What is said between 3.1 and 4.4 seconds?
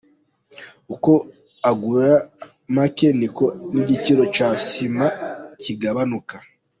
niko n’igiciro